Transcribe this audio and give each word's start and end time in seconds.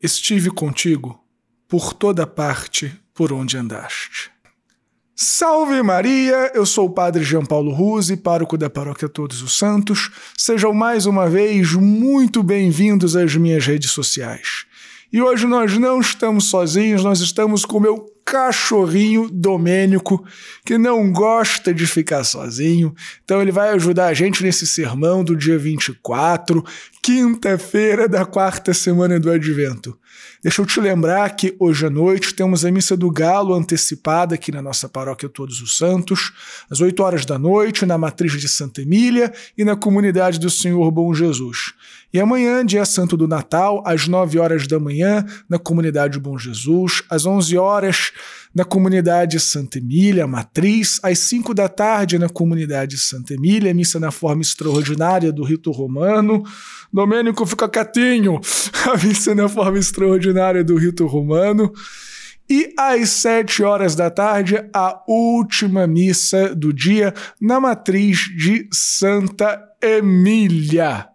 estive 0.00 0.50
contigo 0.50 1.18
por 1.66 1.92
toda 1.92 2.26
parte 2.26 2.92
por 3.12 3.32
onde 3.32 3.56
andaste. 3.56 4.30
Salve 5.14 5.82
Maria! 5.82 6.52
Eu 6.54 6.64
sou 6.64 6.86
o 6.86 6.90
Padre 6.90 7.24
João 7.24 7.44
Paulo 7.44 7.72
Ruse, 7.72 8.16
pároco 8.16 8.56
da 8.56 8.70
Paróquia 8.70 9.08
Todos 9.08 9.42
os 9.42 9.58
Santos. 9.58 10.10
Sejam 10.36 10.72
mais 10.72 11.06
uma 11.06 11.28
vez 11.28 11.72
muito 11.72 12.40
bem-vindos 12.44 13.16
às 13.16 13.34
minhas 13.34 13.66
redes 13.66 13.90
sociais. 13.90 14.64
E 15.12 15.20
hoje 15.20 15.48
nós 15.48 15.76
não 15.76 16.00
estamos 16.00 16.44
sozinhos, 16.44 17.02
nós 17.02 17.20
estamos 17.20 17.64
com 17.64 17.80
meu 17.80 18.06
cachorrinho 18.30 19.26
Domênico, 19.30 20.22
que 20.62 20.76
não 20.76 21.10
gosta 21.10 21.72
de 21.72 21.86
ficar 21.86 22.24
sozinho. 22.24 22.94
Então 23.24 23.40
ele 23.40 23.50
vai 23.50 23.70
ajudar 23.70 24.08
a 24.08 24.14
gente 24.14 24.42
nesse 24.42 24.66
sermão 24.66 25.24
do 25.24 25.34
dia 25.34 25.58
24, 25.58 26.62
quinta-feira 27.02 28.06
da 28.06 28.26
quarta 28.26 28.74
semana 28.74 29.18
do 29.18 29.30
Advento. 29.30 29.98
Deixa 30.42 30.62
eu 30.62 30.66
te 30.66 30.78
lembrar 30.78 31.28
que 31.34 31.56
hoje 31.58 31.86
à 31.86 31.90
noite 31.90 32.34
temos 32.34 32.64
a 32.64 32.70
missa 32.70 32.96
do 32.96 33.10
Galo 33.10 33.54
antecipada 33.54 34.36
aqui 34.36 34.52
na 34.52 34.62
nossa 34.62 34.88
paróquia 34.88 35.28
Todos 35.28 35.60
os 35.60 35.76
Santos, 35.76 36.32
às 36.70 36.80
8 36.80 37.02
horas 37.02 37.24
da 37.24 37.38
noite, 37.38 37.84
na 37.84 37.98
matriz 37.98 38.32
de 38.32 38.48
Santa 38.48 38.82
Emília 38.82 39.32
e 39.56 39.64
na 39.64 39.74
comunidade 39.74 40.38
do 40.38 40.48
Senhor 40.48 40.90
Bom 40.92 41.12
Jesus. 41.12 41.72
E 42.12 42.20
amanhã, 42.20 42.64
dia 42.64 42.84
santo 42.84 43.16
do 43.16 43.26
Natal, 43.26 43.82
às 43.84 44.06
9 44.06 44.38
horas 44.38 44.66
da 44.66 44.78
manhã, 44.78 45.26
na 45.48 45.58
comunidade 45.58 46.20
Bom 46.20 46.38
Jesus, 46.38 47.02
às 47.10 47.26
11 47.26 47.58
horas 47.58 48.12
na 48.54 48.64
comunidade 48.64 49.38
Santa 49.38 49.78
Emília, 49.78 50.26
Matriz, 50.26 50.98
às 51.02 51.18
5 51.20 51.54
da 51.54 51.68
tarde 51.68 52.18
na 52.18 52.28
comunidade 52.28 52.98
Santa 52.98 53.34
Emília, 53.34 53.74
missa 53.74 54.00
na 54.00 54.10
forma 54.10 54.42
extraordinária 54.42 55.32
do 55.32 55.44
rito 55.44 55.70
romano. 55.70 56.42
Domênico 56.92 57.44
fica 57.46 57.68
quietinho, 57.68 58.40
a 58.86 58.96
missa 58.96 59.34
na 59.34 59.48
forma 59.48 59.78
extraordinária 59.78 60.64
do 60.64 60.76
rito 60.76 61.06
romano. 61.06 61.72
E 62.50 62.72
às 62.78 63.10
sete 63.10 63.62
horas 63.62 63.94
da 63.94 64.08
tarde, 64.10 64.56
a 64.74 65.02
última 65.06 65.86
missa 65.86 66.54
do 66.54 66.72
dia 66.72 67.12
na 67.38 67.60
matriz 67.60 68.20
de 68.34 68.66
Santa 68.72 69.62
Emília. 69.82 71.08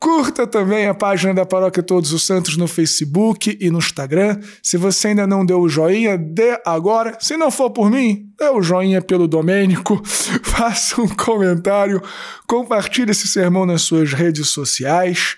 Curta 0.00 0.46
também 0.46 0.86
a 0.86 0.94
página 0.94 1.34
da 1.34 1.44
Paróquia 1.44 1.82
Todos 1.82 2.10
os 2.14 2.22
Santos 2.24 2.56
no 2.56 2.66
Facebook 2.66 3.58
e 3.60 3.70
no 3.70 3.80
Instagram. 3.80 4.40
Se 4.62 4.78
você 4.78 5.08
ainda 5.08 5.26
não 5.26 5.44
deu 5.44 5.60
o 5.60 5.68
joinha, 5.68 6.16
dê 6.16 6.58
agora. 6.64 7.18
Se 7.20 7.36
não 7.36 7.50
for 7.50 7.68
por 7.68 7.90
mim, 7.90 8.32
dê 8.38 8.48
o 8.48 8.62
joinha 8.62 9.02
pelo 9.02 9.28
Domênico. 9.28 10.00
Faça 10.42 11.02
um 11.02 11.06
comentário, 11.06 12.02
compartilhe 12.46 13.10
esse 13.10 13.28
sermão 13.28 13.66
nas 13.66 13.82
suas 13.82 14.14
redes 14.14 14.48
sociais. 14.48 15.36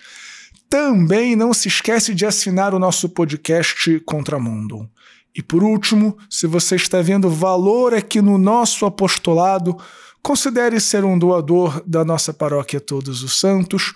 Também 0.70 1.34
não 1.34 1.52
se 1.52 1.66
esquece 1.66 2.14
de 2.14 2.24
assinar 2.24 2.72
o 2.72 2.78
nosso 2.78 3.08
podcast 3.08 3.98
Contramundo. 4.06 4.88
E 5.34 5.42
por 5.42 5.64
último, 5.64 6.16
se 6.30 6.46
você 6.46 6.76
está 6.76 7.02
vendo 7.02 7.28
valor 7.28 7.94
aqui 7.94 8.22
no 8.22 8.38
nosso 8.38 8.86
apostolado, 8.86 9.76
considere 10.22 10.78
ser 10.78 11.04
um 11.04 11.18
doador 11.18 11.82
da 11.84 12.04
nossa 12.04 12.32
paróquia 12.32 12.80
Todos 12.80 13.24
os 13.24 13.40
Santos 13.40 13.92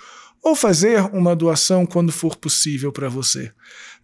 ou 0.46 0.54
fazer 0.54 1.00
uma 1.12 1.34
doação 1.34 1.84
quando 1.84 2.12
for 2.12 2.36
possível 2.36 2.92
para 2.92 3.08
você. 3.08 3.50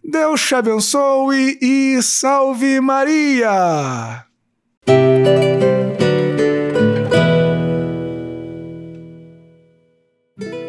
Deus 0.03 0.45
te 0.45 0.53
abençoe 0.53 1.57
e 1.61 2.01
salve 2.03 2.81
Maria! 2.81 4.25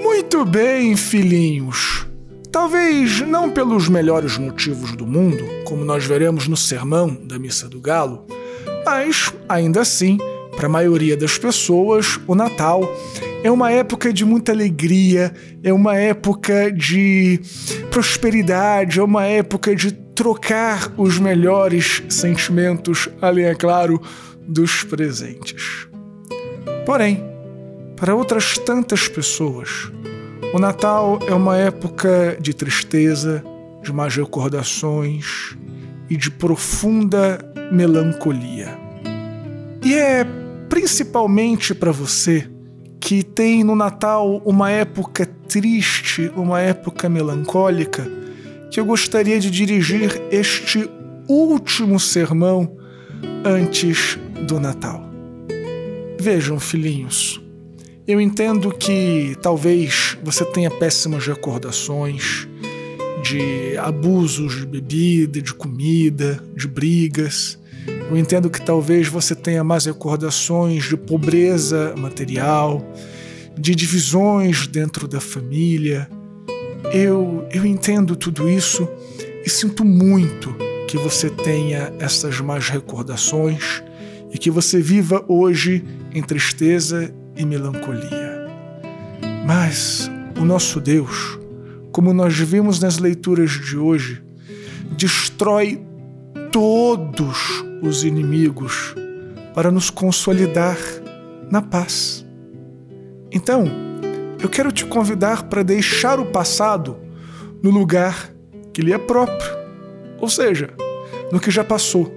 Muito 0.01 0.45
bem, 0.45 0.97
filhinhos. 0.97 2.07
Talvez 2.53 3.21
não 3.23 3.51
pelos 3.51 3.89
melhores 3.89 4.39
motivos 4.39 4.93
do 4.93 5.05
mundo, 5.05 5.45
como 5.65 5.85
nós 5.85 6.05
veremos 6.05 6.47
no 6.47 6.57
sermão 6.57 7.13
da 7.27 7.37
Missa 7.37 7.69
do 7.69 7.81
Galo, 7.81 8.25
mas 8.87 9.35
ainda 9.49 9.81
assim, 9.81 10.19
para 10.55 10.67
a 10.67 10.71
maioria 10.71 11.17
das 11.17 11.37
pessoas, 11.37 12.21
o 12.29 12.37
Natal 12.37 12.83
é 13.45 13.51
uma 13.51 13.71
época 13.71 14.11
de 14.11 14.25
muita 14.25 14.53
alegria, 14.53 15.31
é 15.63 15.71
uma 15.71 15.95
época 15.95 16.73
de 16.73 17.39
prosperidade, 17.91 18.99
é 18.99 19.03
uma 19.03 19.27
época 19.27 19.77
de 19.77 19.93
trocar 19.93 20.91
os 20.97 21.19
melhores 21.19 22.03
sentimentos, 22.09 23.07
além, 23.21 23.45
é 23.45 23.55
claro, 23.55 24.01
dos 24.49 24.83
presentes. 24.83 25.87
Porém, 26.87 27.23
para 27.97 28.15
outras 28.15 28.57
tantas 28.57 29.09
pessoas, 29.09 29.93
o 30.55 30.59
Natal 30.59 31.19
é 31.29 31.35
uma 31.35 31.59
época 31.59 32.39
de 32.41 32.55
tristeza, 32.55 33.45
de 33.83 33.93
más 33.93 34.17
recordações 34.17 35.55
e 36.09 36.17
de 36.17 36.31
profunda 36.31 37.39
melancolia. 37.71 38.71
E 39.85 39.93
é 39.93 40.25
principalmente 40.71 41.75
para 41.75 41.93
você 41.93 42.49
que 43.05 43.23
tem 43.23 43.63
no 43.63 43.77
Natal 43.77 44.41
uma 44.47 44.71
época 44.71 45.27
triste, 45.47 46.33
uma 46.35 46.63
época 46.63 47.07
melancólica, 47.07 48.11
que 48.71 48.81
eu 48.81 48.85
gostaria 48.87 49.39
de 49.39 49.51
dirigir 49.51 50.23
este 50.31 50.89
último 51.29 52.01
sermão 52.01 52.79
antes 53.45 54.19
do 54.49 54.59
Natal. 54.59 55.05
Vejam, 56.19 56.59
filhinhos, 56.59 57.43
eu 58.09 58.19
entendo 58.19 58.73
que 58.73 59.37
talvez 59.43 60.17
você 60.25 60.43
tenha 60.43 60.71
péssimas 60.71 61.27
recordações 61.27 62.49
de 63.23 63.77
abusos 63.77 64.61
de 64.61 64.67
bebida, 64.67 65.43
de 65.43 65.53
comida, 65.53 66.43
de 66.57 66.67
brigas 66.67 67.59
eu 68.11 68.17
entendo 68.17 68.51
que 68.51 68.61
talvez 68.61 69.09
você 69.09 69.35
tenha 69.35 69.65
mais 69.65 69.87
recordações 69.87 70.85
de 70.85 70.97
pobreza 70.97 71.95
material, 71.97 72.85
de 73.57 73.75
divisões 73.75 74.67
dentro 74.67 75.09
da 75.09 75.21
família. 75.21 76.09
Eu, 76.93 77.47
eu 77.51 77.65
entendo 77.65 78.15
tudo 78.15 78.49
isso 78.49 78.89
e 79.45 79.49
sinto 79.49 79.85
muito 79.85 80.55
que 80.87 80.99
você 80.99 81.31
tenha 81.31 81.93
essas 81.99 82.41
más 82.41 82.69
recordações 82.69 83.83
e 84.33 84.39
que 84.39 84.51
você 84.51 84.81
viva 84.81 85.25
hoje 85.27 85.85
em 86.13 86.23
tristeza 86.23 87.13
e 87.37 87.45
melancolia. 87.45 88.47
Mas 89.47 90.11
o 90.41 90.45
nosso 90.45 90.81
Deus, 90.81 91.39
como 91.91 92.13
nós 92.13 92.37
vimos 92.37 92.81
nas 92.81 92.99
leituras 92.99 93.51
de 93.51 93.77
hoje, 93.77 94.23
destrói 94.97 95.81
todos 96.55 97.65
os 97.83 98.05
inimigos 98.05 98.95
para 99.57 99.73
nos 99.73 99.91
consolidar 99.91 100.79
na 101.51 101.61
paz. 101.61 102.25
Então, 103.33 103.67
eu 104.41 104.49
quero 104.49 104.71
te 104.71 104.87
convidar 104.87 105.43
para 105.49 105.65
deixar 105.65 106.21
o 106.21 106.27
passado 106.27 106.97
no 107.61 107.71
lugar 107.71 108.33
que 108.73 108.83
lhe 108.83 108.93
é 108.93 108.99
próprio, 108.99 109.51
ou 110.21 110.29
seja, 110.29 110.71
no 111.33 111.41
que 111.41 111.51
já 111.51 111.65
passou, 111.65 112.15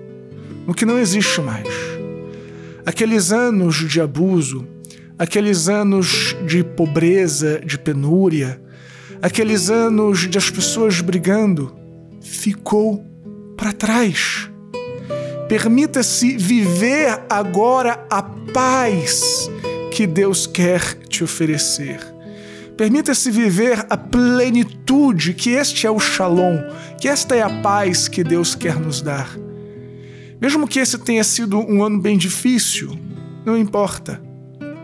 no 0.67 0.73
que 0.75 0.85
não 0.85 0.99
existe 0.99 1.41
mais. 1.41 1.67
Aqueles 2.85 3.31
anos 3.31 3.89
de 3.89 3.99
abuso, 3.99 4.67
aqueles 5.17 5.67
anos 5.67 6.35
de 6.45 6.63
pobreza, 6.63 7.59
de 7.65 7.79
penúria, 7.79 8.61
aqueles 9.19 9.71
anos 9.71 10.29
de 10.29 10.37
as 10.37 10.51
pessoas 10.51 11.01
brigando, 11.01 11.75
ficou 12.21 13.03
para 13.57 13.73
trás. 13.73 14.49
Permita-se 15.49 16.37
viver 16.37 17.19
agora 17.29 18.05
a 18.09 18.21
paz 18.21 19.49
que 19.91 20.05
Deus 20.05 20.45
quer 20.45 20.81
te 21.09 21.23
oferecer. 21.23 21.99
Permita-se 22.77 23.31
viver 23.31 23.85
a 23.89 23.97
plenitude, 23.97 25.33
que 25.33 25.49
este 25.49 25.87
é 25.87 25.91
o 25.91 25.99
shalom, 25.99 26.59
que 27.01 27.07
esta 27.07 27.35
é 27.35 27.41
a 27.41 27.49
paz 27.61 28.07
que 28.07 28.23
Deus 28.23 28.53
quer 28.53 28.79
nos 28.79 29.01
dar. 29.01 29.27
Mesmo 30.39 30.67
que 30.67 30.79
esse 30.79 30.99
tenha 30.99 31.23
sido 31.23 31.59
um 31.59 31.83
ano 31.83 31.99
bem 31.99 32.17
difícil, 32.17 32.95
não 33.43 33.57
importa. 33.57 34.21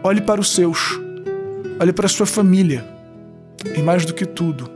Olhe 0.03 0.21
para 0.21 0.41
os 0.41 0.55
seus, 0.55 0.99
olhe 1.79 1.93
para 1.93 2.07
a 2.07 2.09
sua 2.09 2.25
família 2.25 2.83
e, 3.77 3.81
mais 3.81 4.05
do 4.05 4.13
que 4.13 4.25
tudo, 4.25 4.69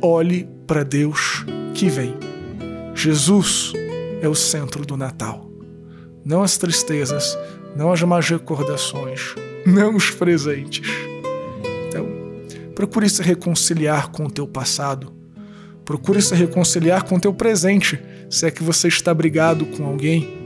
olhe 0.00 0.48
para 0.66 0.82
Deus 0.82 1.46
que 1.74 1.88
vem. 1.88 2.31
Jesus 2.94 3.72
é 4.20 4.28
o 4.28 4.34
centro 4.34 4.84
do 4.84 4.96
Natal. 4.96 5.50
Não 6.24 6.42
as 6.42 6.56
tristezas, 6.56 7.36
não 7.74 7.92
as 7.92 8.02
más 8.02 8.28
recordações, 8.28 9.34
não 9.66 9.96
os 9.96 10.10
presentes. 10.10 10.88
Então, 11.88 12.06
procure 12.74 13.08
se 13.08 13.22
reconciliar 13.22 14.10
com 14.10 14.26
o 14.26 14.30
teu 14.30 14.46
passado. 14.46 15.12
Procure 15.84 16.22
se 16.22 16.34
reconciliar 16.34 17.04
com 17.04 17.16
o 17.16 17.20
teu 17.20 17.34
presente, 17.34 17.98
se 18.30 18.46
é 18.46 18.50
que 18.50 18.62
você 18.62 18.86
está 18.88 19.12
brigado 19.12 19.66
com 19.66 19.84
alguém. 19.84 20.42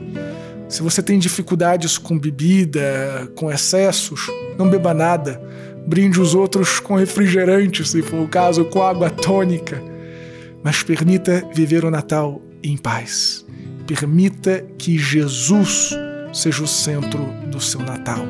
Se 0.67 0.81
você 0.81 1.01
tem 1.03 1.19
dificuldades 1.19 1.97
com 1.97 2.17
bebida, 2.17 3.31
com 3.35 3.51
excessos, 3.51 4.31
não 4.57 4.67
beba 4.67 4.93
nada. 4.93 5.39
Brinde 5.85 6.19
os 6.19 6.33
outros 6.33 6.79
com 6.79 6.95
refrigerante, 6.95 7.87
se 7.87 8.01
for 8.01 8.21
o 8.21 8.27
caso, 8.27 8.65
com 8.65 8.81
água 8.81 9.09
tônica 9.09 9.96
mas 10.67 10.83
permita 10.83 11.49
viver 11.53 11.85
o 11.85 11.89
Natal 11.89 12.41
em 12.61 12.75
paz. 12.75 13.45
Permita 13.87 14.61
que 14.77 14.99
Jesus 14.99 15.91
seja 16.33 16.61
o 16.61 16.67
centro 16.67 17.25
do 17.49 17.61
seu 17.61 17.79
Natal. 17.79 18.27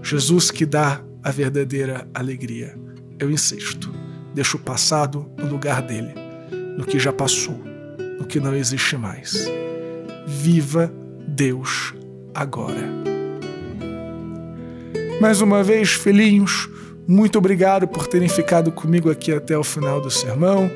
Jesus 0.00 0.52
que 0.52 0.64
dá 0.64 1.02
a 1.20 1.32
verdadeira 1.32 2.08
alegria. 2.14 2.78
Eu 3.18 3.28
insisto, 3.28 3.92
deixa 4.32 4.56
o 4.56 4.60
passado 4.60 5.28
no 5.36 5.48
lugar 5.48 5.82
dele, 5.82 6.14
no 6.78 6.84
que 6.84 6.96
já 6.96 7.12
passou, 7.12 7.60
no 8.20 8.24
que 8.24 8.38
não 8.38 8.54
existe 8.54 8.96
mais. 8.96 9.50
Viva 10.28 10.94
Deus 11.26 11.92
agora. 12.32 12.88
Mais 15.20 15.40
uma 15.40 15.64
vez, 15.64 15.90
filhinhos, 15.90 16.70
muito 17.10 17.38
obrigado 17.38 17.88
por 17.88 18.06
terem 18.06 18.28
ficado 18.28 18.70
comigo 18.70 19.10
aqui 19.10 19.32
até 19.32 19.58
o 19.58 19.64
final 19.64 20.00
do 20.00 20.08
sermão. 20.08 20.70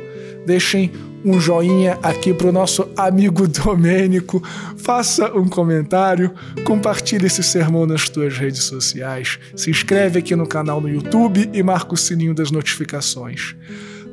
Deixem 0.45 0.91
um 1.25 1.41
joinha 1.41 1.97
aqui 2.03 2.35
para 2.35 2.49
o 2.49 2.53
nosso 2.53 2.91
amigo 2.97 3.47
Domênico, 3.49 4.43
faça 4.77 5.33
um 5.33 5.49
comentário, 5.49 6.35
compartilhe 6.65 7.27
esse 7.27 7.43
sermão 7.43 7.87
nas 7.87 8.09
tuas 8.09 8.37
redes 8.37 8.65
sociais, 8.65 9.39
se 9.55 9.71
inscreve 9.71 10.19
aqui 10.19 10.35
no 10.35 10.47
canal 10.47 10.81
no 10.81 10.89
YouTube 10.89 11.49
e 11.53 11.63
marca 11.63 11.95
o 11.95 11.97
sininho 11.97 12.35
das 12.35 12.51
notificações. 12.51 13.55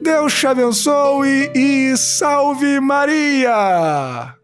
Deus 0.01 0.31
te 0.33 0.45
abençoe 0.45 1.51
e 1.55 1.97
salve 1.97 2.79
Maria! 2.79 4.40